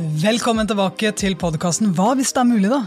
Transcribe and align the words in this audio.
Velkommen 0.00 0.64
tilbake 0.64 1.10
til 1.12 1.34
podkasten 1.36 1.90
Hva 1.92 2.14
hvis 2.16 2.30
det 2.32 2.40
er 2.40 2.46
mulig, 2.48 2.68
da? 2.72 2.78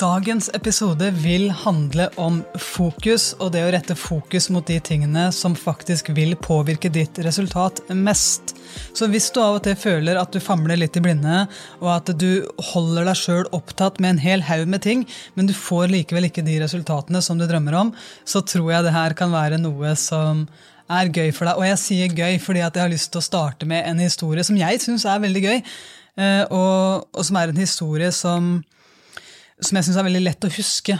Dagens 0.00 0.46
episode 0.56 1.10
vil 1.20 1.50
handle 1.60 2.06
om 2.16 2.38
fokus 2.56 3.34
og 3.36 3.50
det 3.52 3.66
å 3.66 3.72
rette 3.74 3.96
fokus 3.98 4.46
mot 4.54 4.64
de 4.64 4.78
tingene 4.80 5.26
som 5.36 5.52
faktisk 5.58 6.08
vil 6.16 6.32
påvirke 6.40 6.88
ditt 6.88 7.18
resultat 7.26 7.82
mest. 7.92 8.54
Så 8.96 9.10
hvis 9.12 9.28
du 9.34 9.42
av 9.42 9.58
og 9.58 9.66
til 9.66 9.76
føler 9.76 10.16
at 10.16 10.32
du 10.32 10.40
famler 10.40 10.80
litt 10.80 10.96
i 10.96 11.02
blinde, 11.04 11.42
og 11.82 11.90
at 11.98 12.14
du 12.16 12.46
holder 12.72 13.10
deg 13.10 13.20
sjøl 13.20 13.50
opptatt 13.52 14.00
med 14.00 14.14
en 14.14 14.22
hel 14.24 14.44
haug 14.48 14.64
med 14.64 14.86
ting, 14.86 15.02
men 15.36 15.50
du 15.50 15.52
får 15.52 15.92
likevel 15.92 16.30
ikke 16.30 16.46
de 16.46 16.62
resultatene 16.62 17.20
som 17.20 17.36
du 17.36 17.44
drømmer 17.50 17.76
om, 17.82 17.90
så 18.24 18.40
tror 18.40 18.70
jeg 18.72 18.86
det 18.86 18.94
her 18.94 19.16
kan 19.18 19.34
være 19.34 19.60
noe 19.60 19.92
som 20.00 20.46
er 20.88 21.12
gøy 21.12 21.28
for 21.28 21.44
deg. 21.44 21.60
Og 21.60 21.68
jeg 21.68 21.82
sier 21.82 22.16
gøy 22.22 22.40
fordi 22.40 22.64
jeg 22.64 22.80
har 22.80 22.94
lyst 22.94 23.12
til 23.12 23.20
å 23.20 23.28
starte 23.28 23.68
med 23.68 23.84
en 23.84 24.00
historie 24.00 24.46
som 24.48 24.56
jeg 24.56 24.80
syns 24.80 25.04
er 25.04 25.20
veldig 25.20 25.44
gøy, 25.44 25.60
og, 26.14 27.08
og 27.10 27.24
som 27.26 27.40
er 27.40 27.50
en 27.50 27.58
historie 27.58 28.12
som 28.14 28.56
som 29.62 29.78
jeg 29.78 29.86
syns 29.86 29.98
er 30.00 30.06
veldig 30.08 30.24
lett 30.24 30.46
å 30.46 30.52
huske 30.54 30.96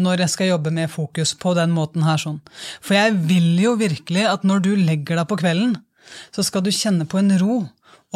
når 0.00 0.22
jeg 0.24 0.32
skal 0.32 0.50
jobbe 0.52 0.70
med 0.72 0.90
fokus 0.92 1.34
på 1.36 1.52
den 1.58 1.72
måten 1.74 2.04
her. 2.06 2.20
sånn. 2.20 2.38
For 2.80 2.96
jeg 2.96 3.16
vil 3.26 3.58
jo 3.60 3.74
virkelig 3.80 4.26
at 4.30 4.46
når 4.46 4.62
du 4.64 4.70
legger 4.78 5.18
deg 5.18 5.28
på 5.28 5.40
kvelden, 5.40 5.74
så 6.34 6.44
skal 6.46 6.64
du 6.64 6.70
kjenne 6.72 7.06
på 7.10 7.18
en 7.20 7.34
ro 7.42 7.56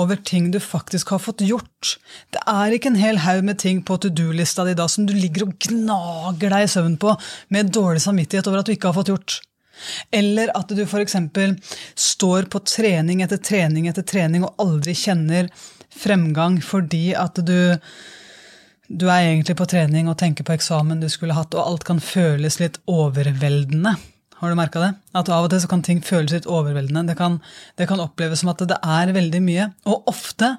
over 0.01 0.19
ting 0.27 0.49
du 0.51 0.59
faktisk 0.63 1.13
har 1.15 1.23
fått 1.23 1.45
gjort. 1.47 1.97
Det 2.35 2.41
er 2.51 2.75
ikke 2.75 2.91
en 2.91 2.99
hel 2.99 3.21
haug 3.23 3.45
med 3.47 3.61
ting 3.63 3.83
på 3.87 3.99
to 4.03 4.11
do-lista 4.11 4.65
di 4.67 4.75
da 4.79 4.89
som 4.91 5.07
du 5.07 5.15
ligger 5.15 5.47
og 5.47 5.59
gnager 5.69 6.55
deg 6.55 6.67
i 6.67 6.71
søvn 6.71 6.97
på 7.03 7.15
med 7.55 7.71
dårlig 7.75 8.03
samvittighet 8.03 8.49
over 8.51 8.63
at 8.63 8.71
du 8.71 8.75
ikke 8.75 8.91
har 8.91 8.99
fått 8.99 9.13
gjort. 9.13 9.39
Eller 10.15 10.51
at 10.55 10.71
du 10.71 10.83
f.eks. 10.87 11.17
står 11.99 12.51
på 12.51 12.63
trening 12.67 13.23
etter 13.27 13.43
trening 13.43 13.89
etter 13.91 14.07
trening 14.07 14.47
og 14.47 14.63
aldri 14.63 14.95
kjenner 14.99 15.51
fremgang 15.95 16.61
fordi 16.65 17.13
at 17.19 17.39
du 17.47 17.75
du 18.89 19.07
er 19.09 19.31
egentlig 19.31 19.57
på 19.57 19.67
trening 19.69 20.11
og 20.11 20.19
tenker 20.21 20.45
på 20.45 20.53
eksamen 20.53 21.01
du 21.01 21.09
skulle 21.09 21.37
hatt, 21.37 21.55
og 21.57 21.65
alt 21.65 21.87
kan 21.89 22.03
føles 22.05 22.59
litt 22.61 22.77
overveldende. 22.91 23.95
Har 24.41 24.53
du 24.53 24.59
merka 24.59 24.83
det? 24.83 24.91
At 25.17 25.31
av 25.33 25.47
og 25.47 25.53
til 25.53 25.63
så 25.63 25.71
kan 25.71 25.83
ting 25.87 26.03
føles 26.05 26.35
litt 26.35 26.49
overveldende. 26.51 27.07
Det 27.09 27.17
kan, 27.17 27.39
det 27.81 27.89
kan, 27.89 28.03
oppleves 28.03 28.43
som 28.43 28.53
at 28.53 28.61
det 28.69 28.77
er 28.77 29.15
veldig 29.17 29.41
mye. 29.41 29.71
Og 29.89 30.11
ofte 30.11 30.51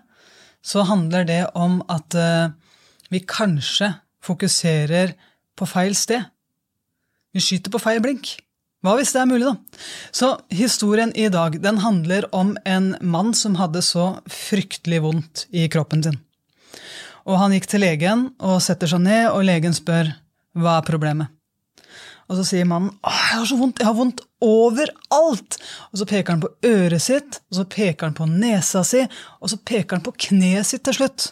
så 0.65 0.87
handler 0.89 1.27
det 1.29 1.43
om 1.53 1.83
at 1.91 2.17
uh, 2.17 2.49
vi 3.13 3.21
kanskje 3.21 3.91
fokuserer 4.25 5.13
på 5.55 5.67
feil 5.69 5.93
sted. 5.95 6.25
Vi 7.35 7.43
skyter 7.43 7.73
på 7.73 7.83
feil 7.83 8.01
blink. 8.01 8.39
Hva 8.85 8.93
hvis 8.99 9.15
det 9.15 9.23
er 9.23 9.29
mulig, 9.29 9.47
da? 9.49 9.81
Så 10.13 10.27
historien 10.53 11.09
i 11.17 11.25
dag 11.33 11.57
den 11.63 11.79
handler 11.81 12.27
om 12.35 12.53
en 12.69 12.91
mann 13.01 13.33
som 13.33 13.57
hadde 13.57 13.81
så 13.81 14.19
fryktelig 14.29 14.99
vondt 15.01 15.47
i 15.49 15.65
kroppen 15.73 16.03
sin. 16.05 16.19
Og 17.25 17.39
han 17.41 17.55
gikk 17.55 17.65
til 17.71 17.81
legen 17.81 18.27
og 18.37 18.61
setter 18.61 18.91
seg 18.91 19.01
ned, 19.07 19.31
og 19.31 19.47
legen 19.47 19.73
spør 19.73 20.13
hva 20.53 20.77
er 20.77 20.85
problemet. 20.85 21.33
Og 22.29 22.39
så 22.39 22.45
sier 22.45 22.69
mannen 22.69 22.93
Åh, 23.05 23.23
jeg 23.31 23.39
har 23.39 23.49
så 23.49 23.57
vondt, 23.57 23.81
jeg 23.81 23.89
har 23.89 23.97
vondt 23.97 24.21
overalt. 24.45 25.57
Og 25.91 26.01
så 26.01 26.07
peker 26.09 26.35
han 26.35 26.45
på 26.45 26.53
øret 26.69 27.01
sitt, 27.01 27.41
og 27.49 27.59
så 27.59 27.67
peker 27.69 28.09
han 28.09 28.17
på 28.17 28.29
nesa 28.29 28.85
si, 28.85 29.01
og 29.41 29.49
så 29.49 29.59
peker 29.61 29.97
han 29.97 30.05
på 30.05 30.13
kneet 30.29 30.69
sitt 30.69 30.85
til 30.85 30.97
slutt. 30.99 31.29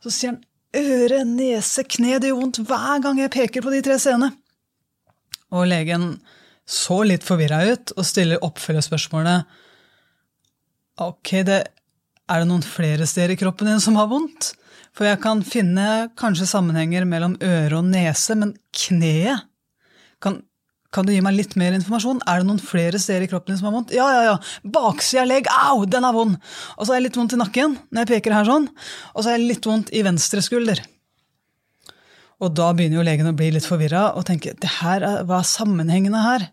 Og 0.00 0.08
så 0.08 0.16
sier 0.16 0.34
han 0.34 0.42
øre, 0.80 1.24
nese, 1.28 1.84
kne, 1.84 2.18
det 2.20 2.30
gjør 2.30 2.40
vondt 2.40 2.64
hver 2.68 3.00
gang 3.04 3.20
jeg 3.20 3.36
peker 3.36 3.64
på 3.64 3.72
de 3.72 3.84
tre 3.84 4.00
scenene. 4.00 4.32
Og 5.50 5.66
legen 5.68 6.12
så 6.70 7.00
litt 7.06 7.26
forvirra 7.26 7.64
ut 7.66 7.92
og 7.96 8.06
stiller 8.06 8.44
oppfølgerspørsmålet 8.46 9.58
Ok, 11.00 11.30
det, 11.48 11.62
er 12.28 12.42
det 12.42 12.48
noen 12.50 12.64
flere 12.66 13.06
steder 13.08 13.32
i 13.32 13.38
kroppen 13.40 13.70
din 13.70 13.80
som 13.80 13.96
har 13.96 14.10
vondt? 14.10 14.52
For 14.96 15.06
jeg 15.06 15.20
kan 15.22 15.40
finne 15.46 16.10
kanskje 16.18 16.48
sammenhenger 16.50 17.06
mellom 17.08 17.38
øre 17.40 17.78
og 17.78 17.86
nese, 17.88 18.36
men 18.36 18.52
kneet 18.76 19.46
kan, 20.20 20.36
kan, 20.92 21.08
du 21.08 21.14
gi 21.14 21.22
meg 21.24 21.38
litt 21.38 21.56
mer 21.56 21.72
informasjon? 21.78 22.20
Er 22.28 22.42
det 22.42 22.50
noen 22.50 22.60
flere 22.60 23.00
steder 23.00 23.24
i 23.24 23.30
kroppen 23.30 23.54
din 23.54 23.62
som 23.62 23.70
har 23.70 23.76
vondt? 23.78 23.94
Ja, 23.96 24.10
ja, 24.12 24.22
ja. 24.28 24.36
Baksida 24.76 25.24
legg, 25.24 25.48
au, 25.48 25.86
den 25.88 26.04
er 26.04 26.16
vond! 26.16 26.36
Og 26.76 26.84
så 26.84 26.92
har 26.92 27.00
jeg 27.00 27.08
litt 27.08 27.20
vondt 27.22 27.38
i 27.38 27.40
nakken 27.40 27.78
når 27.88 28.04
jeg 28.04 28.12
peker 28.12 28.36
her 28.36 28.50
sånn. 28.50 28.68
Og 29.14 29.22
så 29.22 29.30
har 29.30 29.38
jeg 29.38 29.48
litt 29.54 29.70
vondt 29.70 29.94
i 29.96 30.04
venstre 30.04 30.44
skulder. 30.44 30.84
Og 32.40 32.52
da 32.56 32.70
begynner 32.76 33.00
jo 33.00 33.08
legen 33.08 33.28
å 33.30 33.36
bli 33.36 33.50
litt 33.54 33.68
forvirra 33.68 34.10
og 34.18 34.26
tenke 34.28 34.52
hva 34.60 35.40
er 35.40 35.48
sammenhengene 35.48 36.24
her? 36.24 36.50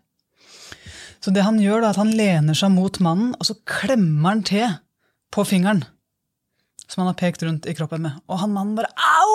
Så 1.24 1.34
det 1.34 1.44
han 1.46 1.58
gjør, 1.62 1.82
da, 1.82 1.92
at 1.92 2.00
han 2.00 2.14
lener 2.14 2.56
seg 2.56 2.72
mot 2.74 3.00
mannen, 3.02 3.32
og 3.38 3.48
så 3.48 3.56
klemmer 3.68 4.36
han 4.36 4.44
til 4.46 4.68
på 5.34 5.44
fingeren 5.48 5.84
som 6.88 7.02
han 7.02 7.10
har 7.10 7.18
pekt 7.20 7.42
rundt 7.44 7.66
i 7.68 7.74
kroppen 7.76 8.00
med. 8.06 8.16
Og 8.32 8.40
han 8.40 8.52
mannen 8.54 8.76
bare 8.78 8.88
au! 8.96 9.32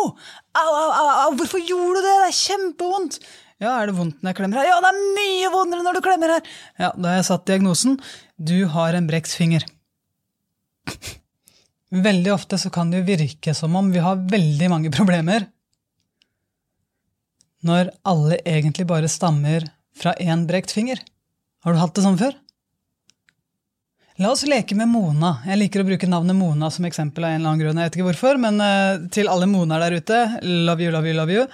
Au, 0.57 0.69
au, 0.73 0.89
au! 0.89 1.09
au! 1.23 1.33
Hvorfor 1.37 1.61
gjorde 1.61 2.01
du 2.01 2.07
det? 2.07 2.13
Det 2.23 2.29
er 2.31 2.39
kjempevondt! 2.39 3.19
Ja, 3.61 3.75
er 3.77 3.87
det 3.87 3.95
vondt 3.95 4.23
når 4.23 4.33
jeg 4.33 4.39
klemmer 4.39 4.59
her? 4.59 4.71
Ja, 4.71 4.79
det 4.81 4.89
er 4.89 5.03
mye 5.19 5.51
vondere 5.53 5.85
når 5.85 5.97
du 5.97 6.01
klemmer 6.03 6.33
her! 6.33 6.47
Ja, 6.81 6.89
da 6.97 7.11
har 7.11 7.19
jeg 7.19 7.27
satt 7.29 7.45
diagnosen. 7.47 7.99
Du 8.41 8.57
har 8.73 8.97
en 8.97 9.09
brekt 9.09 9.35
finger. 9.37 9.67
Veldig 12.09 12.33
ofte 12.33 12.57
så 12.57 12.73
kan 12.73 12.89
det 12.89 13.03
jo 13.03 13.09
virke 13.11 13.53
som 13.53 13.75
om 13.77 13.91
vi 13.93 14.01
har 14.01 14.17
veldig 14.17 14.67
mange 14.71 14.89
problemer, 14.89 15.45
når 17.61 17.91
alle 18.09 18.39
egentlig 18.49 18.87
bare 18.89 19.11
stammer 19.11 19.67
fra 20.01 20.15
én 20.17 20.47
brekt 20.49 20.73
finger. 20.73 20.97
Har 21.63 21.71
du 21.71 21.79
hatt 21.79 21.95
det 21.95 22.03
sånn 22.03 22.19
før? 22.19 22.33
La 24.21 24.29
oss 24.29 24.43
leke 24.45 24.75
med 24.77 24.91
Mona. 24.91 25.37
Jeg 25.47 25.57
liker 25.61 25.81
å 25.81 25.85
bruke 25.87 26.07
navnet 26.11 26.35
Mona 26.35 26.67
som 26.69 26.85
eksempel. 26.85 27.23
av 27.23 27.31
en 27.31 27.39
eller 27.39 27.49
annen 27.49 27.61
grunn. 27.63 27.77
Jeg 27.79 27.89
vet 27.89 27.95
ikke 27.97 28.07
hvorfor, 28.09 28.39
men 28.43 28.59
uh, 28.61 29.05
til 29.15 29.29
alle 29.31 29.47
Monaer 29.49 29.87
der 29.87 29.95
ute, 30.03 30.19
love 30.67 30.83
you, 30.83 30.91
love 30.93 31.07
you, 31.07 31.15
love 31.15 31.33
you. 31.33 31.45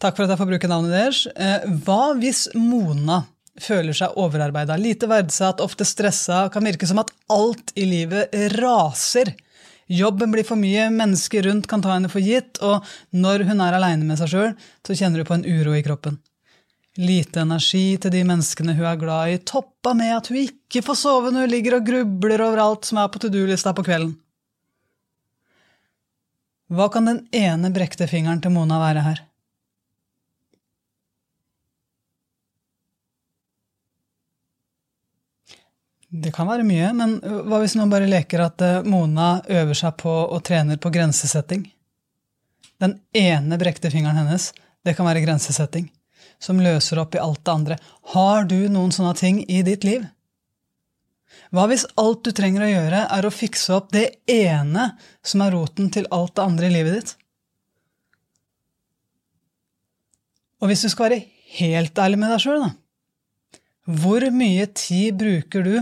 Takk 0.00 0.16
for 0.16 0.24
at 0.24 0.32
jeg 0.32 0.40
får 0.40 0.48
bruke 0.50 0.70
navnet 0.72 0.96
deres. 0.96 1.20
Uh, 1.36 1.68
hva 1.84 2.16
hvis 2.18 2.46
Mona 2.56 3.20
føler 3.60 3.94
seg 3.94 4.16
overarbeida, 4.18 4.78
lite 4.80 5.06
verdsatt, 5.10 5.60
ofte 5.60 5.86
stressa, 5.86 6.46
kan 6.54 6.64
virke 6.64 6.88
som 6.88 7.02
at 7.04 7.12
alt 7.30 7.74
i 7.76 7.84
livet 7.86 8.32
raser? 8.56 9.34
Jobben 9.92 10.32
blir 10.32 10.48
for 10.48 10.58
mye, 10.58 10.88
mennesker 10.94 11.44
rundt 11.44 11.68
kan 11.68 11.84
ta 11.84 11.92
henne 11.92 12.10
for 12.12 12.24
gitt, 12.24 12.56
og 12.64 12.88
når 13.12 13.44
hun 13.52 13.60
er 13.62 13.76
aleine 13.76 14.08
med 14.08 14.18
seg 14.20 14.32
sjøl, 14.32 14.56
så 14.80 14.96
kjenner 14.96 15.20
du 15.20 15.28
på 15.28 15.36
en 15.36 15.46
uro 15.46 15.76
i 15.76 15.84
kroppen 15.84 16.18
lite 16.98 17.44
energi 17.44 17.96
til 18.02 18.12
de 18.12 18.24
menneskene 18.26 18.74
hun 18.74 18.88
er 18.90 18.98
glad 18.98 19.32
i, 19.32 19.38
toppa 19.46 19.94
med 19.94 20.16
at 20.16 20.30
hun 20.30 20.40
ikke 20.42 20.82
får 20.82 20.98
sove 20.98 21.30
når 21.30 21.46
hun 21.46 21.52
ligger 21.52 21.78
og 21.78 21.86
grubler 21.86 22.42
over 22.42 22.62
alt 22.62 22.88
som 22.88 22.98
er 22.98 23.10
på 23.12 23.22
to 23.22 23.30
do-lista 23.32 23.72
på 23.74 23.84
kvelden. 23.86 24.16
Hva 26.68 26.90
kan 26.92 27.06
den 27.08 27.22
ene 27.32 27.70
brekte 27.72 28.08
fingeren 28.10 28.42
til 28.44 28.52
Mona 28.52 28.80
være 28.82 29.04
her? 29.06 29.22
Det 36.08 36.32
kan 36.32 36.48
være 36.48 36.64
mye, 36.64 36.88
men 36.96 37.18
hva 37.20 37.60
hvis 37.60 37.76
man 37.76 37.90
bare 37.92 38.08
leker 38.08 38.40
at 38.40 38.62
eh, 38.64 38.86
Mona 38.88 39.42
øver 39.44 39.76
seg 39.76 39.96
på 40.00 40.12
og 40.24 40.40
trener 40.44 40.80
på 40.80 40.92
grensesetting? 40.92 41.66
Den 42.80 42.96
ene 43.16 43.58
brekte 43.60 43.92
fingeren 43.92 44.16
hennes, 44.16 44.50
det 44.84 44.96
kan 44.96 45.08
være 45.08 45.24
grensesetting 45.26 45.90
som 46.42 46.60
løser 46.62 47.00
opp 47.02 47.16
i 47.16 47.22
alt 47.22 47.42
det 47.44 47.54
andre. 47.54 47.78
Har 48.14 48.46
du 48.50 48.58
noen 48.70 48.92
sånne 48.94 49.14
ting 49.18 49.42
i 49.50 49.62
ditt 49.66 49.86
liv? 49.86 50.06
Hva 51.54 51.64
hvis 51.70 51.86
alt 52.00 52.26
du 52.26 52.32
trenger 52.36 52.64
å 52.64 52.70
gjøre, 52.70 53.04
er 53.08 53.26
å 53.26 53.32
fikse 53.32 53.72
opp 53.76 53.92
det 53.94 54.20
ene 54.30 54.90
som 55.24 55.42
er 55.44 55.54
roten 55.56 55.88
til 55.92 56.08
alt 56.14 56.34
det 56.36 56.44
andre 56.44 56.68
i 56.68 56.74
livet 56.74 56.98
ditt? 56.98 57.14
Og 60.58 60.70
hvis 60.70 60.82
du 60.84 60.90
skal 60.90 61.08
være 61.08 61.24
helt 61.58 61.98
ærlig 62.02 62.18
med 62.20 62.34
deg 62.34 62.42
sjøl, 62.42 62.66
da 62.66 62.74
Hvor 63.88 64.26
mye 64.34 64.66
tid 64.76 65.16
bruker 65.20 65.64
du 65.64 65.76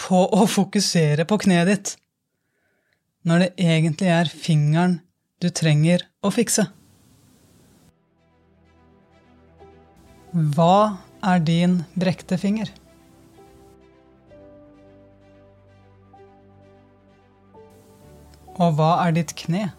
på 0.00 0.24
å 0.34 0.46
fokusere 0.50 1.26
på 1.28 1.38
kneet 1.44 1.70
ditt 1.70 1.94
når 3.26 3.42
det 3.42 3.52
egentlig 3.62 4.10
er 4.14 4.30
fingeren 4.30 5.00
du 5.42 5.48
trenger 5.50 6.02
å 6.22 6.32
fikse? 6.34 6.66
Hva 10.36 10.98
er 11.24 11.38
din 11.40 11.78
brekte 11.96 12.36
finger? 12.36 12.68
Og 18.60 18.74
hva 18.76 18.90
er 19.06 19.14
ditt 19.16 19.32
kne? 19.38 19.70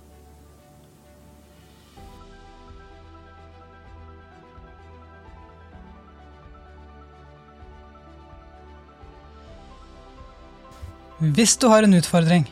Hvis 11.21 11.54
du 11.62 11.68
har 11.69 11.86
en 11.86 11.94
utfordring, 12.00 12.48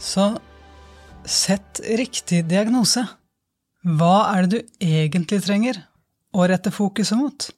så 0.00 0.30
sett 1.28 1.82
riktig 2.00 2.40
diagnose. 2.48 3.04
Hva 3.84 4.14
er 4.30 4.48
det 4.48 4.62
du 4.64 4.80
egentlig 4.88 5.42
trenger, 5.44 5.82
å 6.36 6.48
rette 6.50 6.72
fokuset 6.74 7.18
mot. 7.18 7.48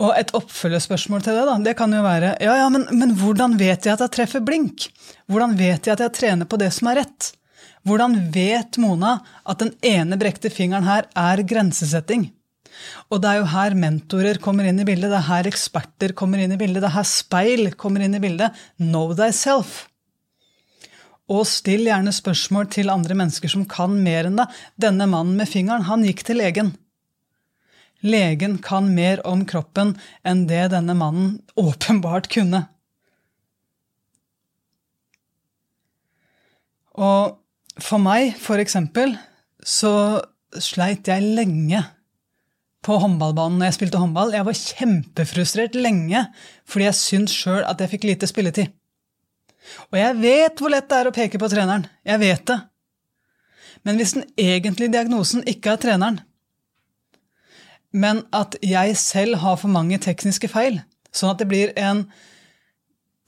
Og 0.00 0.14
et 0.16 0.32
oppfølgerspørsmål 0.36 1.24
til 1.24 1.36
det 1.36 1.44
da, 1.44 1.58
det 1.60 1.76
kan 1.76 1.92
jo 1.92 2.00
være 2.04 2.32
ja, 2.40 2.54
ja, 2.62 2.68
men, 2.72 2.86
men 2.96 3.12
hvordan 3.20 3.58
vet 3.60 3.84
jeg 3.84 3.94
at 3.94 4.04
jeg 4.06 4.14
treffer 4.16 4.44
blink? 4.44 4.88
Hvordan 5.28 5.58
vet 5.58 5.86
jeg 5.86 5.92
at 5.92 6.04
jeg 6.06 6.16
trener 6.16 6.48
på 6.48 6.58
det 6.60 6.70
som 6.72 6.88
er 6.88 7.02
rett? 7.02 7.34
Hvordan 7.88 8.16
vet 8.32 8.76
Mona 8.80 9.18
at 9.48 9.60
den 9.60 9.74
ene 9.84 10.18
brekte 10.20 10.52
fingeren 10.52 10.88
her 10.88 11.08
er 11.16 11.44
grensesetting? 11.48 12.30
Og 13.12 13.20
det 13.20 13.28
er 13.28 13.40
jo 13.40 13.52
her 13.52 13.76
mentorer 13.76 14.40
kommer 14.42 14.68
inn 14.68 14.80
i 14.80 14.86
bildet, 14.88 15.10
det 15.12 15.18
er 15.18 15.28
her 15.28 15.48
eksperter 15.50 16.14
kommer 16.16 16.40
inn 16.40 16.54
i 16.54 16.60
bildet, 16.60 16.80
det 16.80 16.90
er 16.90 16.96
her 16.96 17.08
speil 17.08 17.72
kommer 17.80 18.04
inn 18.04 18.16
i 18.16 18.22
bildet. 18.22 18.56
Know 18.80 19.12
thyself. 19.16 19.86
Og 21.30 21.44
still 21.46 21.86
gjerne 21.86 22.12
spørsmål 22.14 22.70
til 22.74 22.90
andre 22.90 23.16
mennesker 23.18 23.52
som 23.52 23.66
kan 23.68 23.94
mer 24.02 24.28
enn 24.28 24.40
deg. 24.40 24.60
Denne 24.80 25.06
mannen 25.10 25.36
med 25.38 25.50
fingeren, 25.50 25.86
han 25.86 26.06
gikk 26.06 26.24
til 26.26 26.40
legen. 26.40 26.72
Legen 28.00 28.58
kan 28.64 28.88
mer 28.94 29.20
om 29.28 29.44
kroppen 29.48 29.94
enn 30.26 30.46
det 30.48 30.70
denne 30.72 30.96
mannen 30.96 31.38
åpenbart 31.68 32.30
kunne. 32.32 32.64
Og 37.00 37.36
for 37.80 38.02
meg, 38.02 38.34
for 38.40 38.60
eksempel, 38.60 39.14
så 39.62 40.20
sleit 40.60 41.08
jeg 41.08 41.34
lenge 41.36 41.82
på 42.84 42.96
håndballbanen 43.00 43.60
når 43.60 43.70
jeg 43.70 43.76
spilte 43.76 44.00
håndball. 44.00 44.34
Jeg 44.34 44.46
var 44.48 44.58
kjempefrustrert 44.58 45.76
lenge 45.78 46.24
fordi 46.68 46.88
jeg 46.88 46.98
syntes 46.98 47.36
sjøl 47.36 47.62
at 47.68 47.80
jeg 47.80 47.92
fikk 47.94 48.08
lite 48.08 48.28
spilletid. 48.28 48.72
Og 49.92 50.00
jeg 50.00 50.16
vet 50.22 50.60
hvor 50.60 50.72
lett 50.72 50.88
det 50.90 50.98
er 50.98 51.10
å 51.10 51.14
peke 51.14 51.38
på 51.40 51.48
treneren. 51.52 51.86
Jeg 52.06 52.22
vet 52.22 52.44
det. 52.48 52.58
Men 53.86 54.00
hvis 54.00 54.16
den 54.16 54.26
egentlige 54.40 54.92
diagnosen 54.92 55.44
ikke 55.48 55.74
er 55.74 55.80
treneren, 55.80 56.20
men 57.92 58.22
at 58.36 58.56
jeg 58.62 58.96
selv 58.98 59.40
har 59.42 59.58
for 59.60 59.72
mange 59.72 59.98
tekniske 60.02 60.50
feil, 60.52 60.80
sånn 61.10 61.32
at 61.32 61.40
det 61.42 61.48
blir 61.50 61.72
en 61.78 62.04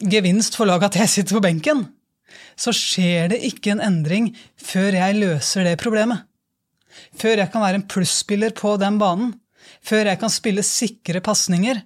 gevinst 0.02 0.56
for 0.58 0.70
laget 0.70 0.92
at 0.92 1.02
jeg 1.02 1.12
sitter 1.12 1.38
på 1.38 1.44
benken, 1.46 1.86
så 2.56 2.72
skjer 2.74 3.32
det 3.32 3.42
ikke 3.46 3.74
en 3.74 3.82
endring 3.84 4.32
før 4.60 4.96
jeg 4.96 5.18
løser 5.18 5.66
det 5.66 5.78
problemet. 5.82 6.24
Før 7.16 7.40
jeg 7.40 7.50
kan 7.52 7.64
være 7.64 7.80
en 7.80 7.88
plusspiller 7.88 8.52
på 8.56 8.74
den 8.80 8.98
banen, 9.00 9.34
før 9.82 10.10
jeg 10.10 10.20
kan 10.20 10.32
spille 10.32 10.64
sikre 10.66 11.22
pasninger, 11.24 11.80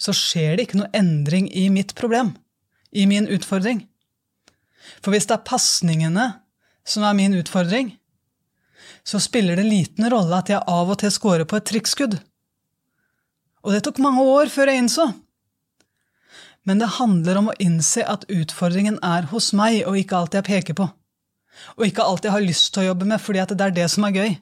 så 0.00 0.14
skjer 0.16 0.56
det 0.56 0.66
ikke 0.66 0.80
noe 0.80 0.92
endring 0.96 1.48
i 1.52 1.68
mitt 1.72 1.94
problem, 1.98 2.34
i 2.92 3.06
min 3.08 3.28
utfordring. 3.32 3.84
For 5.02 5.12
hvis 5.12 5.28
det 5.28 5.36
er 5.36 5.46
pasningene 5.46 6.26
som 6.86 7.04
er 7.06 7.16
min 7.18 7.36
utfordring, 7.36 7.94
så 9.06 9.20
spiller 9.22 9.58
det 9.58 9.68
liten 9.68 10.08
rolle 10.10 10.40
at 10.40 10.50
jeg 10.50 10.64
av 10.66 10.90
og 10.90 10.98
til 10.98 11.12
scorer 11.14 11.46
på 11.46 11.60
et 11.60 11.68
trikkskudd. 11.68 12.18
Og 13.66 13.74
det 13.74 13.84
tok 13.86 14.00
mange 14.02 14.24
år 14.26 14.50
før 14.50 14.70
jeg 14.70 14.82
innså. 14.82 15.06
Men 16.66 16.82
det 16.82 16.96
handler 16.96 17.38
om 17.38 17.50
å 17.52 17.58
innse 17.62 18.02
at 18.02 18.26
utfordringen 18.32 18.98
er 19.06 19.28
hos 19.30 19.52
meg, 19.54 19.84
og 19.86 19.98
ikke 20.00 20.18
alt 20.18 20.34
jeg 20.34 20.46
peker 20.48 20.78
på. 20.78 20.88
Og 21.78 21.86
ikke 21.86 22.04
alt 22.04 22.26
jeg 22.26 22.34
har 22.34 22.42
lyst 22.42 22.72
til 22.74 22.82
å 22.82 22.88
jobbe 22.90 23.06
med, 23.06 23.22
fordi 23.22 23.44
det 23.54 23.68
er 23.68 23.76
det 23.76 23.86
som 23.92 24.06
er 24.08 24.16
gøy. 24.18 24.32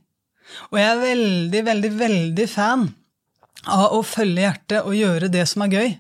Og 0.70 0.78
jeg 0.80 0.88
er 0.88 1.02
veldig, 1.02 1.62
veldig, 1.68 1.90
veldig 2.00 2.46
fan 2.48 2.88
av 3.64 3.92
å 3.96 4.00
følge 4.04 4.44
hjertet 4.44 4.80
og 4.80 4.96
gjøre 4.96 5.30
det 5.32 5.44
som 5.48 5.64
er 5.64 5.76
gøy. 5.76 5.92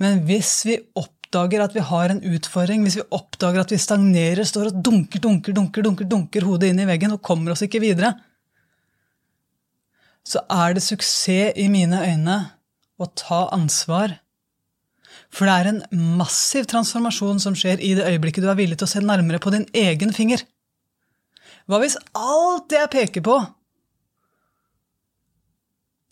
Men 0.00 0.22
hvis 0.28 0.52
vi 0.68 0.76
oppdager 1.26 1.64
at 1.64 1.74
vi 1.74 1.82
har 1.82 2.12
en 2.12 2.22
utfordring, 2.22 2.84
hvis 2.86 3.00
vi 3.00 3.06
oppdager 3.10 3.60
at 3.60 3.72
vi 3.74 3.78
stagnerer, 3.82 4.44
står 4.46 4.70
og 4.70 4.82
dunker, 4.82 5.20
dunker, 5.20 5.52
dunker, 5.52 5.82
dunker, 5.82 6.06
dunker 6.06 6.46
hodet 6.46 6.70
inn 6.70 6.80
i 6.80 6.86
veggen 6.88 7.12
og 7.12 7.22
kommer 7.22 7.52
oss 7.52 7.64
ikke 7.66 7.82
videre, 7.82 8.14
så 10.26 10.42
er 10.50 10.74
det 10.74 10.82
suksess 10.82 11.54
i 11.58 11.68
mine 11.70 11.98
øyne 12.02 12.38
å 12.98 13.06
ta 13.14 13.48
ansvar 13.54 14.16
for 15.32 15.48
det 15.48 15.54
er 15.54 15.68
en 15.70 15.82
massiv 16.16 16.66
transformasjon 16.70 17.40
som 17.42 17.56
skjer 17.58 17.82
i 17.84 17.92
det 17.98 18.06
øyeblikket 18.08 18.44
du 18.44 18.50
er 18.50 18.58
villig 18.58 18.78
til 18.78 18.86
å 18.86 18.92
se 18.94 19.02
nærmere 19.04 19.40
på 19.42 19.52
din 19.52 19.66
egen 19.76 20.14
finger. 20.16 20.42
Hva 21.66 21.80
hvis 21.82 21.98
alt 22.14 22.70
det 22.70 22.80
jeg 22.80 22.92
peker 22.94 23.26
på, 23.26 23.36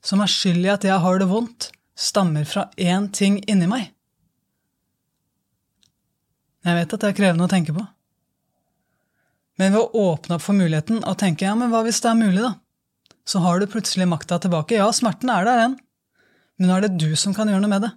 som 0.05 0.21
er 0.21 0.29
skyld 0.29 0.67
i 0.67 0.73
at 0.75 0.85
jeg 0.85 1.01
har 1.01 1.21
det 1.21 1.31
vondt, 1.31 1.71
stammer 1.95 2.45
fra 2.49 2.67
én 2.77 3.09
ting 3.15 3.39
inni 3.49 3.71
meg? 3.71 3.94
Jeg 6.65 6.79
vet 6.79 6.95
at 6.97 7.03
det 7.03 7.11
er 7.11 7.17
krevende 7.19 7.45
å 7.45 7.51
tenke 7.53 7.75
på. 7.77 7.85
Men 9.61 9.75
ved 9.75 9.83
å 9.85 10.05
åpne 10.15 10.39
opp 10.39 10.45
for 10.47 10.57
muligheten 10.57 11.03
og 11.05 11.19
tenke 11.21 11.47
ja, 11.47 11.55
men 11.59 11.71
hva 11.71 11.85
hvis 11.87 12.01
det 12.03 12.11
er 12.11 12.19
mulig, 12.19 12.41
da? 12.43 12.55
Så 13.29 13.41
har 13.45 13.61
du 13.61 13.69
plutselig 13.71 14.09
makta 14.09 14.41
tilbake. 14.41 14.77
Ja, 14.77 14.89
smerten 14.93 15.31
er 15.33 15.47
der, 15.47 15.61
igjen, 15.61 15.77
men 16.59 16.69
nå 16.69 16.77
er 16.77 16.87
det 16.87 16.97
du 17.01 17.13
som 17.21 17.37
kan 17.37 17.49
gjøre 17.49 17.63
noe 17.65 17.73
med 17.73 17.87
det. 17.87 17.93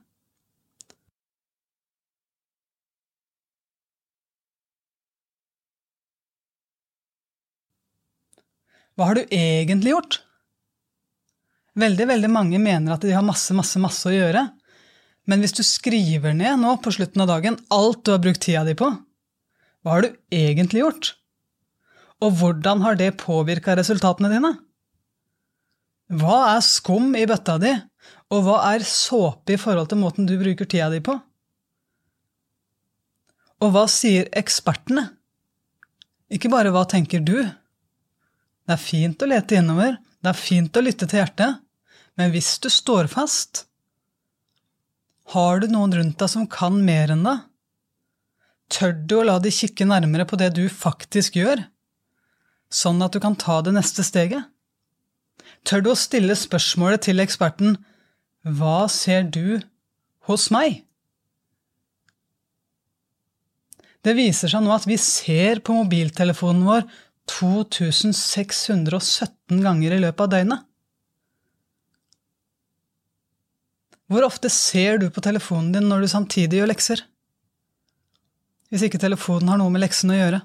Hva 8.98 9.12
har 9.12 9.20
du 9.20 9.28
egentlig 9.30 9.94
gjort? 9.94 10.22
Veldig, 11.78 12.08
veldig 12.10 12.30
mange 12.34 12.58
mener 12.58 12.96
at 12.96 13.04
de 13.06 13.14
har 13.14 13.26
masse, 13.26 13.54
masse, 13.54 13.78
masse 13.78 14.10
å 14.10 14.14
gjøre. 14.16 14.48
Men 15.28 15.44
hvis 15.44 15.56
du 15.58 15.64
skriver 15.66 16.36
ned 16.38 16.62
nå 16.62 16.78
på 16.84 16.94
slutten 16.96 17.24
av 17.24 17.32
dagen 17.34 17.60
alt 17.74 18.06
du 18.06 18.14
har 18.14 18.24
brukt 18.24 18.42
tida 18.44 18.64
di 18.68 18.76
på, 18.80 18.90
hva 19.84 19.98
har 19.98 20.06
du 20.06 20.16
egentlig 20.34 20.84
gjort? 20.86 21.12
Og 22.24 22.40
hvordan 22.40 22.82
har 22.86 22.98
det 22.98 23.18
påvirka 23.22 23.76
resultatene 23.78 24.32
dine? 24.32 24.54
Hva 26.18 26.40
er 26.56 26.64
skum 26.64 27.12
i 27.20 27.26
bøtta 27.28 27.58
di, 27.60 27.74
og 28.32 28.44
hva 28.46 28.62
er 28.72 28.88
såpe 28.88 29.56
i 29.56 29.60
forhold 29.60 29.92
til 29.92 30.00
måten 30.00 30.28
du 30.28 30.38
bruker 30.40 30.68
tida 30.68 30.88
di 30.94 31.02
på? 31.04 31.18
Og 33.64 33.74
hva 33.74 33.86
sier 33.92 34.30
ekspertene? 34.38 35.10
Ikke 36.32 36.52
bare 36.52 36.72
hva 36.76 36.84
tenker 36.88 37.24
du, 37.24 37.38
det 38.68 38.76
er 38.76 38.84
fint 38.84 39.24
å 39.24 39.30
lete 39.30 39.60
innover, 39.60 39.96
det 40.24 40.32
er 40.32 40.40
fint 40.40 40.76
å 40.76 40.84
lytte 40.84 41.08
til 41.08 41.22
hjertet, 41.22 41.62
men 42.20 42.34
hvis 42.34 42.58
du 42.64 42.68
står 42.72 43.08
fast, 43.12 43.66
har 45.34 45.60
du 45.60 45.68
noen 45.72 45.94
rundt 45.96 46.20
deg 46.22 46.30
som 46.32 46.48
kan 46.48 46.86
mer 46.88 47.12
enn 47.14 47.26
deg? 47.28 47.38
Tør 48.72 48.94
du 48.96 49.16
å 49.20 49.28
la 49.28 49.38
de 49.44 49.52
kikke 49.54 49.88
nærmere 49.88 50.26
på 50.28 50.40
det 50.40 50.54
du 50.56 50.66
faktisk 50.72 51.36
gjør, 51.40 51.60
sånn 52.72 53.04
at 53.04 53.14
du 53.16 53.20
kan 53.24 53.36
ta 53.40 53.62
det 53.64 53.74
neste 53.76 54.04
steget? 54.08 54.44
Tør 55.68 55.84
du 55.84 55.90
å 55.92 56.00
stille 56.00 56.36
spørsmålet 56.36 57.08
til 57.08 57.24
eksperten 57.24 57.78
Hva 58.44 58.88
ser 58.92 59.24
du 59.24 59.60
hos 60.28 60.50
meg? 60.52 60.84
Det 64.04 64.16
viser 64.16 64.48
seg 64.52 64.64
nå 64.64 64.72
at 64.72 64.88
vi 64.88 64.98
ser 65.02 65.60
på 65.66 65.74
mobiltelefonen 65.76 66.66
vår 66.68 66.84
2617 67.28 69.64
ganger 69.64 69.92
i 69.96 70.00
løpet 70.06 70.24
av 70.24 70.30
døgnet. 70.32 70.67
Hvor 74.08 74.24
ofte 74.24 74.50
ser 74.50 75.02
du 75.02 75.10
på 75.12 75.22
telefonen 75.24 75.74
din 75.76 75.88
når 75.90 76.04
du 76.04 76.12
samtidig 76.12 76.62
gjør 76.62 76.72
lekser? 76.72 77.02
Hvis 78.72 78.86
ikke 78.88 79.00
telefonen 79.00 79.52
har 79.52 79.60
noe 79.60 79.72
med 79.72 79.84
leksen 79.84 80.12
å 80.12 80.18
gjøre. 80.18 80.42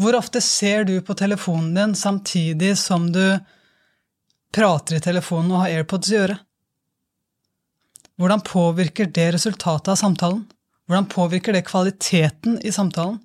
Hvor 0.00 0.16
ofte 0.18 0.40
ser 0.42 0.86
du 0.88 0.96
på 1.04 1.14
telefonen 1.18 1.74
din 1.76 1.94
samtidig 1.98 2.74
som 2.80 3.10
du 3.12 3.24
prater 4.54 4.98
i 4.98 5.04
telefonen 5.04 5.52
og 5.52 5.64
har 5.64 5.76
AirPods 5.76 6.12
i 6.12 6.18
øret? 6.22 6.42
Hvordan 8.20 8.42
påvirker 8.46 9.08
det 9.10 9.32
resultatet 9.34 9.94
av 9.94 9.98
samtalen? 9.98 10.42
Hvordan 10.86 11.08
påvirker 11.10 11.54
det 11.56 11.64
kvaliteten 11.66 12.58
i 12.62 12.72
samtalen? 12.74 13.18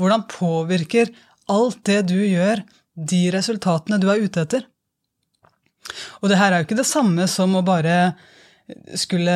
Hvordan 0.00 0.24
påvirker 0.28 1.12
alt 1.50 1.80
det 1.86 2.02
du 2.10 2.18
gjør, 2.18 2.62
de 2.94 3.20
resultatene 3.34 3.98
du 4.00 4.08
er 4.10 4.22
ute 4.22 4.44
etter. 4.44 4.66
Og 6.22 6.30
det 6.30 6.38
her 6.40 6.52
er 6.52 6.62
jo 6.62 6.68
ikke 6.68 6.80
det 6.80 6.88
samme 6.88 7.26
som 7.30 7.54
å 7.58 7.64
bare 7.66 8.14
skulle 8.98 9.34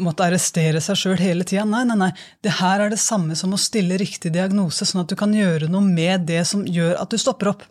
måtte 0.00 0.24
arrestere 0.24 0.80
seg 0.82 0.98
sjøl 0.98 1.20
hele 1.20 1.44
tida. 1.46 1.66
Nei, 1.68 1.82
nei, 1.88 1.98
nei. 1.98 2.10
Det 2.44 2.56
her 2.60 2.84
er 2.84 2.92
det 2.92 3.00
samme 3.02 3.36
som 3.36 3.52
å 3.54 3.60
stille 3.60 3.98
riktig 4.00 4.32
diagnose, 4.34 4.86
sånn 4.88 5.02
at 5.04 5.12
du 5.12 5.16
kan 5.18 5.34
gjøre 5.36 5.68
noe 5.70 5.84
med 5.84 6.26
det 6.30 6.42
som 6.48 6.64
gjør 6.64 6.96
at 7.02 7.12
du 7.12 7.20
stopper 7.20 7.52
opp. 7.52 7.66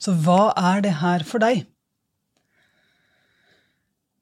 Så 0.00 0.14
hva 0.24 0.50
er 0.56 0.84
det 0.84 0.96
her 1.00 1.24
for 1.28 1.42
deg? 1.42 1.64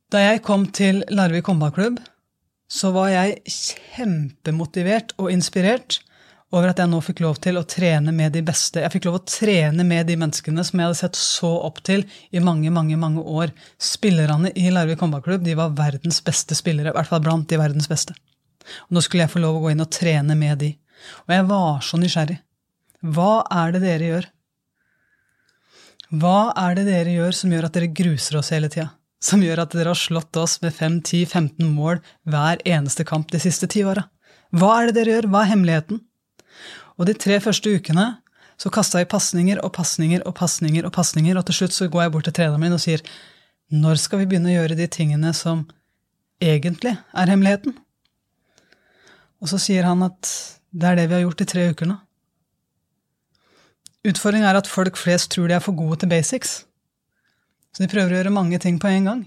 Da 0.09 0.23
jeg 0.25 0.45
kom 0.47 0.65
til 0.73 1.03
Larvik 1.13 1.51
håndballklubb, 1.51 1.99
så 2.69 2.93
var 2.95 3.11
jeg 3.13 3.41
kjempemotivert 3.49 5.15
og 5.21 5.33
inspirert 5.33 6.01
over 6.55 6.71
at 6.71 6.81
jeg 6.81 6.89
nå 6.89 6.99
fikk 7.05 7.21
lov 7.25 7.37
til 7.45 7.59
å 7.61 7.65
trene 7.69 8.13
med 8.15 8.33
de 8.33 8.43
beste. 8.45 8.81
Jeg 8.81 8.93
fikk 8.95 9.09
lov 9.09 9.19
å 9.19 9.25
trene 9.29 9.85
med 9.85 10.09
de 10.09 10.17
menneskene 10.21 10.65
som 10.65 10.81
jeg 10.81 10.89
hadde 10.89 11.01
sett 11.01 11.19
så 11.21 11.51
opp 11.69 11.83
til 11.85 12.07
i 12.33 12.41
mange 12.45 12.73
mange, 12.73 12.97
mange 13.01 13.21
år. 13.21 13.53
Spillerne 13.77 14.53
i 14.57 14.71
Larvik 14.73 15.05
håndballklubb 15.05 15.45
de 15.45 15.57
var 15.59 15.77
verdens 15.77 16.23
beste 16.25 16.57
spillere. 16.57 16.95
I 16.95 16.97
hvert 16.97 17.11
fall 17.11 17.25
blant 17.25 17.49
de 17.51 17.61
verdens 17.61 17.91
beste. 17.91 18.17
Og 18.89 18.97
Nå 18.97 19.05
skulle 19.05 19.27
jeg 19.27 19.35
få 19.35 19.45
lov 19.45 19.59
å 19.59 19.65
gå 19.67 19.75
inn 19.75 19.85
og 19.85 19.93
trene 19.93 20.37
med 20.39 20.63
de. 20.65 20.73
Og 21.29 21.37
jeg 21.37 21.49
var 21.53 21.81
så 21.85 22.01
nysgjerrig. 22.01 22.41
Hva 23.15 23.33
er 23.61 23.75
det 23.77 23.85
dere 23.85 24.13
gjør? 24.13 24.31
Hva 26.19 26.39
er 26.57 26.79
det 26.79 26.89
dere 26.89 27.19
gjør 27.19 27.37
som 27.37 27.53
gjør 27.53 27.69
at 27.69 27.77
dere 27.77 27.93
gruser 27.93 28.41
oss 28.41 28.55
hele 28.55 28.73
tida? 28.73 28.91
som 29.23 29.43
gjør 29.43 29.65
at 29.65 29.75
dere 29.75 29.93
har 29.93 29.99
slått 29.99 30.37
oss 30.39 30.59
med 30.63 30.75
5-10-15 30.75 31.73
mål 31.75 31.99
hver 32.31 32.63
eneste 32.69 33.07
kamp 33.07 33.33
de 33.33 33.41
siste 33.43 33.69
ti 33.71 33.83
åra? 33.87 34.07
Hva 34.55 34.77
er 34.79 34.89
det 34.89 35.01
dere 35.01 35.17
gjør? 35.17 35.31
Hva 35.33 35.43
er 35.43 35.51
hemmeligheten? 35.53 36.01
Og 36.99 37.09
de 37.09 37.15
tre 37.15 37.39
første 37.43 37.71
ukene 37.71 38.09
så 38.59 38.71
kasta 38.75 39.03
jeg 39.03 39.11
pasninger 39.11 39.61
og 39.63 39.71
pasninger 39.77 40.25
og 40.27 40.35
pasninger, 40.35 40.87
og 40.87 40.93
pasninger, 40.93 41.39
og 41.39 41.47
til 41.47 41.61
slutt 41.61 41.77
så 41.77 41.87
går 41.89 42.07
jeg 42.07 42.15
bort 42.15 42.27
til 42.27 42.35
treneren 42.41 42.65
min 42.65 42.75
og 42.75 42.83
sier 42.83 43.05
når 43.71 44.01
skal 44.01 44.23
vi 44.23 44.31
begynne 44.31 44.51
å 44.51 44.57
gjøre 44.57 44.79
de 44.79 44.89
tingene 44.91 45.31
som 45.37 45.67
egentlig 46.43 46.97
er 46.97 47.31
hemmeligheten? 47.31 47.77
Og 49.39 49.53
så 49.53 49.61
sier 49.63 49.87
han 49.87 50.03
at 50.07 50.31
det 50.75 50.89
er 50.89 50.99
det 50.99 51.09
vi 51.09 51.19
har 51.19 51.27
gjort 51.27 51.43
de 51.43 51.49
tre 51.49 51.69
uker 51.71 51.91
nå. 51.91 51.99
Utfordringen 54.09 54.49
er 54.49 54.59
at 54.59 54.71
folk 54.71 54.99
flest 54.99 55.31
tror 55.35 55.51
de 55.51 55.57
er 55.59 55.63
for 55.63 55.77
gode 55.77 56.01
til 56.03 56.11
basics. 56.11 56.63
Så 57.75 57.85
de 57.85 57.91
prøver 57.91 58.15
å 58.15 58.21
gjøre 58.21 58.35
mange 58.35 58.59
ting 58.63 58.79
på 58.81 58.91
en 58.91 59.11
gang. 59.11 59.23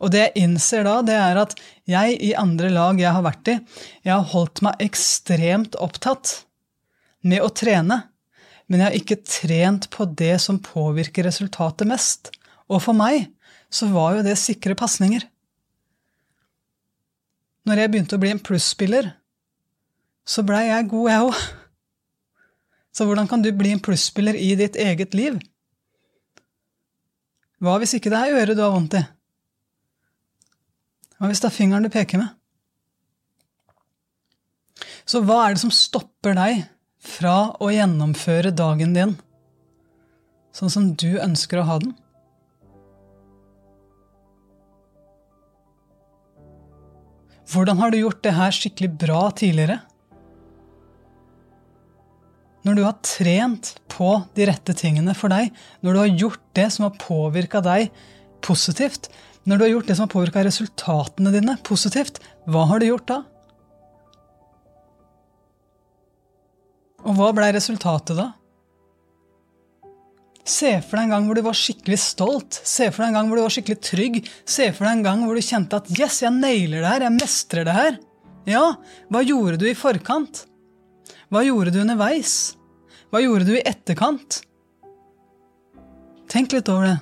Og 0.00 0.12
det 0.12 0.22
jeg 0.22 0.44
innser 0.44 0.84
da, 0.86 0.98
det 1.04 1.16
er 1.16 1.40
at 1.40 1.54
jeg 1.88 2.18
i 2.24 2.32
andre 2.38 2.70
lag 2.72 3.00
jeg 3.00 3.12
har 3.16 3.24
vært 3.24 3.52
i, 3.52 3.56
jeg 4.04 4.12
har 4.12 4.28
holdt 4.32 4.62
meg 4.66 4.82
ekstremt 4.84 5.78
opptatt 5.80 6.42
med 7.26 7.42
å 7.42 7.50
trene, 7.50 8.02
men 8.66 8.82
jeg 8.82 8.88
har 8.88 8.98
ikke 8.98 9.22
trent 9.24 9.88
på 9.94 10.08
det 10.18 10.34
som 10.42 10.58
påvirker 10.62 11.26
resultatet 11.28 11.88
mest. 11.88 12.32
Og 12.66 12.82
for 12.82 12.98
meg 12.98 13.28
så 13.70 13.88
var 13.92 14.16
jo 14.16 14.26
det 14.26 14.36
sikre 14.40 14.76
pasninger. 14.78 15.24
Når 17.66 17.82
jeg 17.82 17.92
begynte 17.92 18.18
å 18.18 18.22
bli 18.22 18.30
en 18.34 18.42
plusspiller, 18.42 19.10
så 20.26 20.42
blei 20.46 20.66
jeg 20.68 20.90
god, 20.90 21.10
jeg 21.10 21.26
òg. 21.28 21.40
Så 22.96 23.06
hvordan 23.06 23.28
kan 23.30 23.42
du 23.42 23.50
bli 23.54 23.74
en 23.74 23.82
plusspiller 23.82 24.38
i 24.38 24.54
ditt 24.58 24.78
eget 24.80 25.14
liv? 25.14 25.38
Hva 27.62 27.76
hvis 27.80 27.96
ikke 27.96 28.12
det 28.12 28.20
er 28.22 28.38
øret 28.42 28.58
du 28.58 28.62
har 28.64 28.74
vondt 28.74 28.98
i? 28.98 29.02
Hva 31.16 31.30
hvis 31.30 31.40
det 31.40 31.48
er 31.48 31.56
fingeren 31.56 31.86
du 31.86 31.92
peker 31.92 32.20
med? 32.20 32.32
Så 35.06 35.22
hva 35.24 35.44
er 35.44 35.54
det 35.54 35.62
som 35.62 35.72
stopper 35.72 36.34
deg 36.36 36.64
fra 37.06 37.54
å 37.62 37.70
gjennomføre 37.70 38.52
dagen 38.56 38.96
din 38.96 39.14
sånn 40.56 40.72
som 40.72 40.88
du 40.98 41.18
ønsker 41.20 41.60
å 41.60 41.66
ha 41.68 41.76
den? 41.82 41.94
Hvordan 47.46 47.78
har 47.78 47.92
du 47.92 48.00
gjort 48.00 48.24
det 48.26 48.34
her 48.34 48.54
skikkelig 48.54 48.90
bra 48.98 49.20
tidligere? 49.36 49.78
Når 52.66 52.74
du 52.74 52.82
har 52.82 52.96
trent 53.06 53.76
på 53.92 54.08
de 54.34 54.48
rette 54.50 54.74
tingene 54.74 55.14
for 55.14 55.30
deg, 55.30 55.52
når 55.86 55.94
du 55.94 56.00
har 56.00 56.16
gjort 56.24 56.42
det 56.58 56.66
som 56.74 56.88
har 56.88 56.98
påvirka 56.98 57.62
deg 57.62 57.92
positivt, 58.42 59.06
når 59.46 59.58
du 59.58 59.64
har 59.64 59.72
gjort 59.76 59.90
det 59.90 59.96
som 59.96 60.06
har 60.06 60.12
påvirka 60.12 60.42
resultatene 60.44 61.32
dine 61.34 61.54
positivt, 61.66 62.18
hva 62.50 62.64
har 62.70 62.82
du 62.82 62.88
gjort 62.88 63.06
da? 63.10 63.20
Og 67.06 67.14
hva 67.14 67.30
blei 67.36 67.52
resultatet 67.54 68.18
da? 68.18 68.32
Se 70.46 70.76
for 70.82 70.98
deg 70.98 71.08
en 71.08 71.14
gang 71.14 71.24
hvor 71.26 71.38
du 71.38 71.42
var 71.46 71.58
skikkelig 71.58 71.98
stolt. 71.98 72.58
Se 72.62 72.88
for 72.90 73.02
deg 73.02 73.10
en 73.10 73.18
gang 73.18 73.30
hvor 73.30 73.38
du 73.38 73.44
var 73.44 73.54
skikkelig 73.54 73.78
trygg. 73.82 74.18
Se 74.46 74.68
for 74.74 74.86
deg 74.86 74.98
en 74.98 75.06
gang 75.06 75.24
hvor 75.26 75.38
du 75.38 75.42
kjente 75.42 75.78
at 75.78 75.90
'yes, 75.90 76.22
jeg 76.22 76.34
nailer 76.34 76.82
det 76.82 76.92
her. 76.92 77.06
Jeg 77.06 77.18
mestrer 77.18 77.66
det 77.66 77.74
her'. 77.74 77.98
Ja, 78.46 78.76
hva 79.10 79.22
gjorde 79.26 79.58
du 79.58 79.66
i 79.66 79.74
forkant? 79.74 80.46
Hva 81.30 81.42
gjorde 81.42 81.74
du 81.74 81.80
underveis? 81.82 82.54
Hva 83.10 83.22
gjorde 83.22 83.46
du 83.46 83.56
i 83.58 83.66
etterkant? 83.66 84.42
Tenk 86.30 86.54
litt 86.54 86.68
over 86.70 86.86
det. 86.86 86.98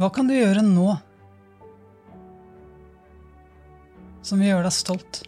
Hva 0.00 0.08
kan 0.08 0.24
du 0.24 0.32
gjøre 0.32 0.62
nå 0.64 0.94
som 4.24 4.40
vil 4.40 4.48
gjøre 4.48 4.64
deg 4.64 4.72
stolt? 4.72 5.18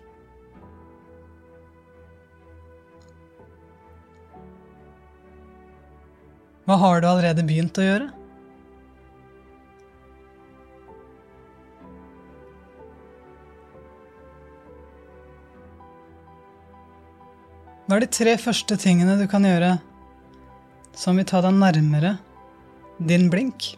Hva 6.65 6.79
har 6.81 7.05
du 7.05 7.09
allerede 7.11 7.45
begynt 7.45 7.77
å 7.77 7.85
gjøre? 7.85 8.09
Hva 17.85 18.01
er 18.01 18.07
de 18.07 18.11
tre 18.23 18.39
første 18.41 18.81
tingene 18.81 19.21
du 19.21 19.29
kan 19.29 19.45
gjøre 19.45 19.75
som 20.97 21.21
vil 21.21 21.29
ta 21.29 21.45
deg 21.45 21.61
nærmere 21.61 22.17
din 23.05 23.29
blink? 23.29 23.75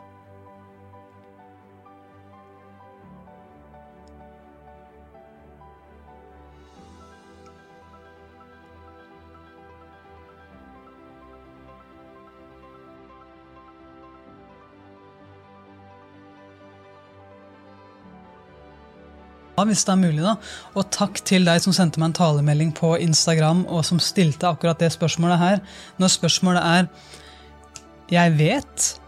Hvis 19.68 19.85
det 19.87 19.92
er 19.94 20.00
mulig. 20.00 20.23
da. 20.23 20.37
Og 20.75 20.90
takk 20.94 21.21
til 21.26 21.47
deg 21.49 21.62
som 21.64 21.75
sendte 21.76 22.00
meg 22.00 22.12
en 22.12 22.18
talemelding 22.21 22.75
på 22.76 22.94
Instagram, 23.02 23.64
og 23.68 23.85
som 23.85 24.02
stilte 24.02 24.49
akkurat 24.49 24.78
det 24.78 24.92
spørsmålet 24.94 25.40
her. 25.40 25.64
Når 25.99 26.14
spørsmålet 26.18 26.62
er 26.62 26.88
Jeg 28.11 28.37
vet 28.37 29.00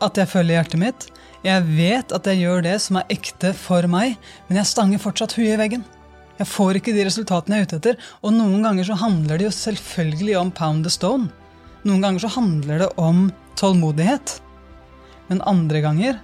at 0.00 0.16
jeg 0.16 0.28
følger 0.28 0.60
hjertet 0.60 0.80
mitt. 0.80 1.06
Jeg 1.44 1.62
vet 1.66 2.12
at 2.12 2.26
jeg 2.26 2.42
gjør 2.42 2.62
det 2.62 2.76
som 2.82 2.98
er 3.00 3.12
ekte 3.12 3.52
for 3.54 3.86
meg, 3.90 4.16
men 4.48 4.58
jeg 4.60 4.70
stanger 4.70 5.02
fortsatt 5.02 5.36
huet 5.36 5.54
i 5.54 5.60
veggen. 5.60 5.84
Jeg 6.36 6.48
får 6.50 6.78
ikke 6.78 6.92
de 6.92 7.04
resultatene 7.06 7.56
jeg 7.56 7.64
er 7.64 7.68
ute 7.68 7.78
etter. 7.80 8.08
Og 8.22 8.34
noen 8.36 8.64
ganger 8.64 8.88
så 8.90 8.98
handler 9.00 9.38
det 9.38 9.48
jo 9.48 9.54
selvfølgelig 9.56 10.36
om 10.40 10.52
pound 10.52 10.84
the 10.84 10.92
stone. 10.92 11.30
Noen 11.86 12.02
ganger 12.04 12.26
så 12.26 12.32
handler 12.36 12.82
det 12.82 12.90
om 13.00 13.28
tålmodighet. 13.56 14.40
Men 15.30 15.44
andre 15.48 15.80
ganger 15.84 16.18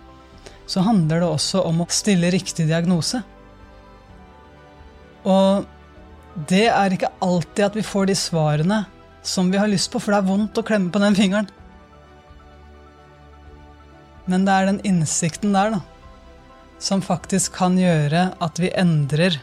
så 0.71 0.85
handler 0.85 1.23
det 1.23 1.29
også 1.29 1.62
om 1.69 1.83
å 1.83 1.89
stille 1.93 2.31
riktig 2.33 2.69
diagnose. 2.69 3.23
Og 5.29 5.69
det 6.49 6.67
er 6.73 6.95
ikke 6.95 7.12
alltid 7.23 7.67
at 7.67 7.79
vi 7.79 7.85
får 7.87 8.09
de 8.11 8.17
svarene 8.19 8.83
som 9.23 9.50
vi 9.52 9.61
har 9.61 9.71
lyst 9.71 9.93
på, 9.93 10.00
for 10.02 10.14
det 10.14 10.23
er 10.23 10.31
vondt 10.31 10.59
å 10.59 10.67
klemme 10.67 10.91
på 10.91 11.02
den 11.02 11.17
fingeren. 11.19 11.50
Men 14.26 14.47
det 14.47 14.55
er 14.55 14.69
den 14.71 14.83
innsikten 14.87 15.55
der, 15.55 15.76
da, 15.76 15.81
som 16.83 17.02
faktisk 17.02 17.55
kan 17.59 17.79
gjøre 17.79 18.31
at 18.43 18.61
vi 18.62 18.73
endrer 18.79 19.38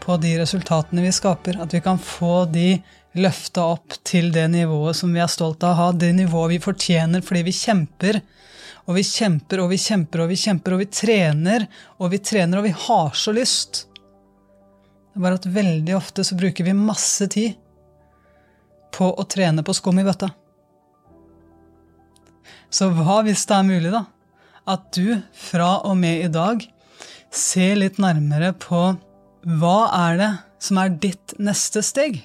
på 0.00 0.16
de 0.22 0.34
resultatene 0.40 1.04
vi 1.04 1.12
skaper. 1.14 1.60
At 1.62 1.74
vi 1.74 1.82
kan 1.84 1.98
få 2.02 2.46
de 2.50 2.80
løfta 3.18 3.66
opp 3.74 3.98
til 4.06 4.30
det 4.34 4.46
nivået 4.52 4.98
som 4.98 5.12
vi 5.14 5.22
er 5.22 5.30
stolt 5.30 5.64
av 5.66 5.74
å 5.74 5.80
ha. 5.80 5.88
Det 5.92 6.12
nivået 6.16 6.54
vi 6.54 6.62
fortjener 6.62 7.24
fordi 7.26 7.44
vi 7.46 7.56
kjemper. 7.56 8.20
Og 8.88 8.96
vi 8.96 9.04
kjemper 9.06 9.62
og 9.62 9.70
vi 9.70 9.78
kjemper 9.78 10.24
og 10.24 10.32
vi 10.32 10.38
kjemper, 10.40 10.74
og 10.74 10.82
vi 10.82 10.90
trener 10.90 11.66
og 11.98 12.10
vi 12.14 12.18
trener, 12.24 12.58
og 12.58 12.66
vi 12.66 12.74
har 12.88 13.14
så 13.14 13.34
lyst. 13.36 13.84
Det 15.10 15.18
er 15.18 15.24
bare 15.24 15.40
at 15.40 15.48
veldig 15.50 15.96
ofte 15.98 16.24
så 16.26 16.36
bruker 16.38 16.66
vi 16.66 16.76
masse 16.76 17.26
tid 17.32 17.58
på 18.94 19.08
å 19.10 19.26
trene 19.30 19.64
på 19.66 19.74
skum 19.74 19.98
i 19.98 20.06
bøtta. 20.06 20.30
Så 22.70 22.92
hva 22.94 23.20
hvis 23.26 23.42
det 23.50 23.56
er 23.56 23.66
mulig, 23.66 23.90
da? 23.90 24.04
At 24.70 24.90
du 24.94 25.18
fra 25.34 25.80
og 25.88 25.96
med 25.98 26.26
i 26.26 26.30
dag 26.30 26.62
ser 27.34 27.78
litt 27.78 27.98
nærmere 28.02 28.52
på 28.54 28.82
hva 29.60 29.78
er 29.96 30.20
det 30.20 30.30
som 30.62 30.78
er 30.78 30.94
ditt 31.02 31.34
neste 31.42 31.82
steg? 31.82 32.20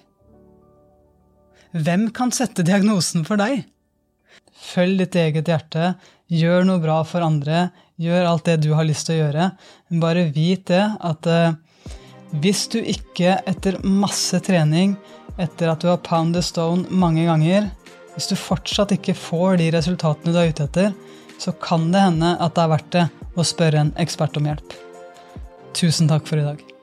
Hvem 1.75 2.09
kan 2.15 2.33
sette 2.35 2.65
diagnosen 2.67 3.25
for 3.27 3.41
deg? 3.41 3.65
Følg 4.65 5.01
ditt 5.01 5.17
eget 5.19 5.49
hjerte, 5.49 5.95
gjør 6.31 6.65
noe 6.67 6.81
bra 6.83 7.01
for 7.07 7.25
andre, 7.25 7.69
gjør 8.01 8.29
alt 8.29 8.45
det 8.47 8.59
du 8.65 8.71
har 8.77 8.87
lyst 8.87 9.07
til 9.07 9.17
å 9.17 9.23
gjøre. 9.25 9.49
Men 9.89 10.03
bare 10.03 10.29
vit 10.35 10.67
det 10.69 10.83
at 10.85 11.29
uh, 11.29 11.57
hvis 12.41 12.65
du 12.71 12.79
ikke 12.81 13.37
etter 13.47 13.77
masse 13.83 14.39
trening, 14.43 14.95
etter 15.41 15.71
at 15.71 15.83
du 15.83 15.89
har 15.91 16.03
pound 16.03 16.35
the 16.35 16.43
stone 16.43 16.87
mange 16.89 17.25
ganger, 17.27 17.69
hvis 18.15 18.29
du 18.31 18.35
fortsatt 18.39 18.93
ikke 18.95 19.17
får 19.17 19.59
de 19.61 19.71
resultatene 19.75 20.33
du 20.33 20.39
er 20.39 20.53
ute 20.53 20.67
etter, 20.69 20.93
så 21.39 21.51
kan 21.61 21.89
det 21.91 22.05
hende 22.05 22.35
at 22.39 22.55
det 22.55 22.63
er 22.63 22.71
verdt 22.71 22.93
det 22.95 23.07
å 23.35 23.47
spørre 23.47 23.83
en 23.83 23.91
ekspert 23.99 24.39
om 24.39 24.47
hjelp. 24.47 24.79
Tusen 25.75 26.07
takk 26.11 26.27
for 26.29 26.39
i 26.39 26.47
dag. 26.47 26.74